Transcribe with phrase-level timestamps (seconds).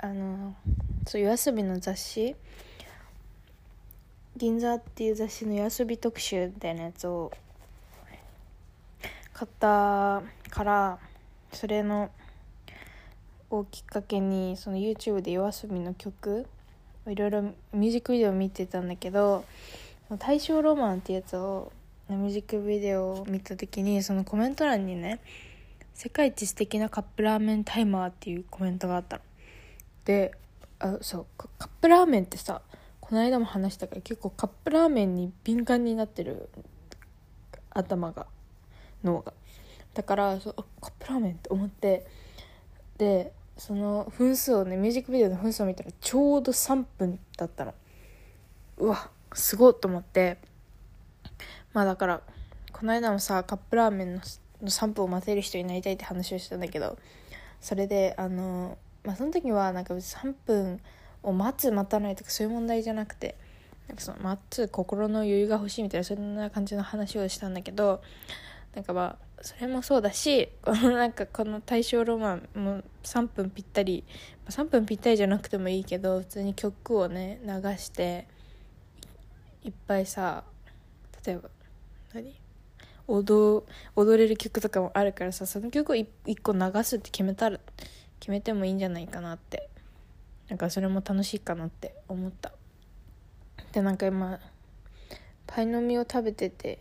[0.00, 0.54] あの
[1.06, 2.36] そう夜遊びの雑誌
[4.36, 7.32] 銀座っていう雑誌の夜遊び特集みたいなやつを
[9.32, 10.98] 買ったから
[11.52, 12.10] それの
[13.50, 16.46] をきっかけにその YouTube で夜遊びの曲
[17.08, 19.44] いろいろミュージックビデオ見てたんだけど
[20.20, 21.72] 「大正ロマン」ってやつを
[22.08, 25.18] ミュージックビデオを見た時にそのコメント欄にね
[25.94, 29.22] 「世界一素敵なカップラーメンタイマー」っていうコメントがあったの。
[30.08, 30.32] で
[30.78, 32.62] あそうカップラーメンってさ
[32.98, 36.48] この間も話したから結構カップラーメンに敏感になってる
[37.68, 38.26] 頭が
[39.04, 39.34] 脳が。
[39.92, 42.06] だからそうカップラーメンって思って
[42.96, 47.74] でその分数をねミュージックビデオの分数を見たらちょうど3分だったの。
[48.78, 50.38] うわすごっと思って。
[51.74, 52.22] まあだから
[52.72, 54.22] この間もさカップラーメンの
[54.62, 56.96] 3分を待てる人になりたいって話をしたんだけど
[57.60, 60.80] それであのまあその時はなんか3分
[61.22, 63.36] を待つ待たないとかそういう問題じゃなくて
[63.88, 68.02] なんかその待つ心の余裕が欲しいみたいなそんな感じの話をしたんだけど
[68.74, 74.04] なんかまあそれもそうだしこのなんかこの大正ロマンも3分ぴったり
[74.48, 78.26] 3分ぴったりじゃなくてもいいけど普通に曲をね流して
[79.62, 80.44] いっぱいさ
[81.24, 81.48] 例えば
[82.14, 82.34] 何？
[83.06, 83.64] 踊
[83.96, 86.06] 踊れる曲とかもあるからさその曲を1
[86.42, 87.58] 個流すって決めたら
[88.20, 89.68] 決めてもいいんじゃないかなって。
[90.48, 92.52] なんかそれも楽しいかなって思った。
[93.72, 94.40] でなんか今
[95.46, 96.78] パイの実を食べてて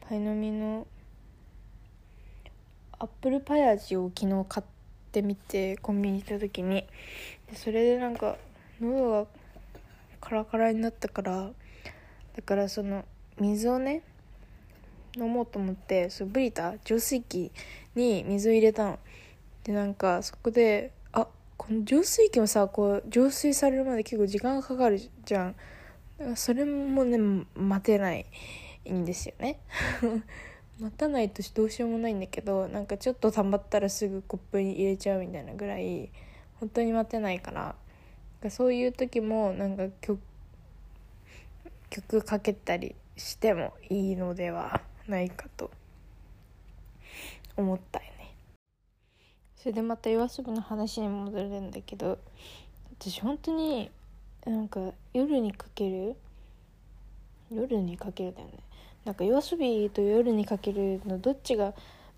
[0.00, 0.86] パイの実の
[2.98, 4.66] アップルパイ味を昨日買っ
[5.10, 6.86] てみてコンビニ行った時に。
[7.50, 8.36] でそれでなんか
[8.80, 9.26] 喉が
[10.20, 11.50] カラカラになったから
[12.36, 13.04] だからその
[13.40, 14.02] 水をね
[15.16, 17.50] 飲もうと思ってそブリタ浄水器
[17.94, 18.98] に水入れたの。
[19.64, 21.26] でなんかそこであ
[21.56, 25.56] この浄水器もさこう浄水されるまで結構時間がかかるじゃん。
[26.36, 27.18] それもね
[27.54, 28.26] 待てない
[28.90, 29.58] んですよね。
[30.80, 36.10] 待たないとどうしようもないんだけどなんかちょっと溜まったらすぐコップに入れちゃうみたいなぐらい
[36.58, 40.18] 本当に待てないからそういう時もなんか曲
[41.90, 45.70] 曲かけたりしてもいいのではないかと。
[47.56, 48.34] 思ったよね。
[49.56, 52.18] それでまた夜遊びの話に戻るんだけど
[52.98, 53.90] 私本当に
[54.44, 54.80] なんか
[55.12, 56.16] 夜にかける
[57.50, 58.54] 夜にかけるだよね。
[59.04, 61.74] なんか夜遊びと夜にかけるのどっちが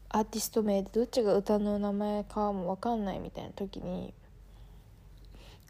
[0.09, 4.15] アーティスト名でどっちが歌の名前かも分かんないみたいな時に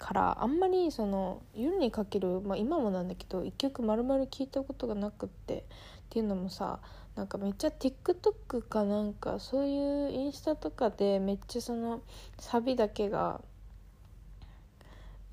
[0.04, 5.62] からあんまりその夜にかける、まあ、今もなんだけど一曲丸々聴いたことがなくってっ
[6.10, 6.81] ていうのもさ
[7.16, 12.03] なんかめっちゃ TikTok かなんかそういうインスタとかでめっちゃその
[12.38, 13.41] サビだけが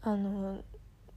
[0.03, 0.59] あの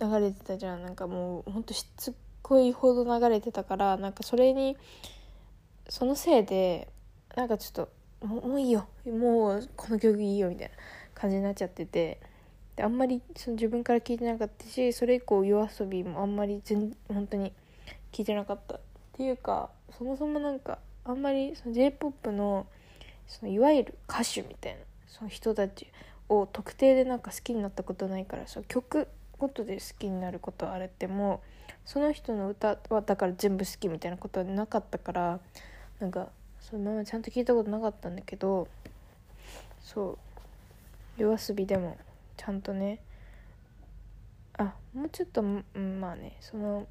[0.00, 0.82] 流れてたじゃん。
[0.82, 4.76] なんかもうほんとしつこいほど流れてたからなんかそれに
[5.88, 6.88] そのせいで
[7.36, 7.86] なんかちょっ
[8.20, 8.88] ともういいよ。
[9.06, 10.74] もうこの曲いいよみたいな
[11.14, 12.33] 感じになっちゃってて。
[12.76, 17.52] であんまりその自分から聞いてなかったしそれ以降夜遊びもあんまり全本当に
[18.12, 18.80] 聞いてなかったっ
[19.16, 22.66] ていうかそもそもなんかあんまりその j p o p の
[23.26, 25.86] そのいわゆる歌手みたいなその人たち
[26.28, 29.06] を特定でなんか好きになったことないからその曲
[29.38, 31.42] ごとで好きになることはあれっても
[31.84, 35.40] その人の歌はだから全部好きみたいなことはなかったから
[36.00, 36.28] なんか
[36.60, 38.68] そのままちゃんと聞いたことなかったんだけど
[39.82, 40.18] そ
[41.18, 41.96] う夜遊びでも
[42.36, 43.00] ちゃんとね
[44.56, 46.86] あもうちょっと、まあねその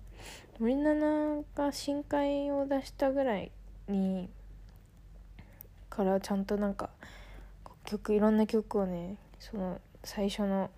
[0.60, 3.52] 森七が新海を出したぐらい
[3.88, 4.30] に
[5.90, 6.90] からちゃんとなんか
[7.86, 10.70] 曲いろんな曲をねその最初の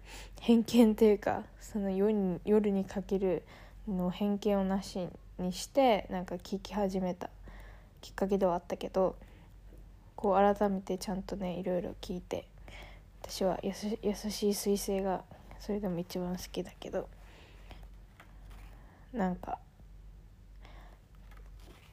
[0.42, 3.44] 偏見というかその夜に夜にかける
[3.88, 5.08] の偏見をなし
[5.40, 7.30] にしてなんか聴き始めた
[8.02, 9.16] きっかけではあったけど
[10.16, 12.48] こう改めてちゃんとねいろいろ聞いて
[13.28, 15.24] 私は優し優しい彗星が
[15.60, 17.10] それでも一番好きだけど
[19.12, 19.58] なんか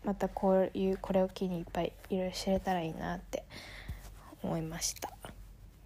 [0.05, 3.45] またこういうこれを機にいっぱいいろいろ知れたらいいなって
[4.43, 5.11] 思いました。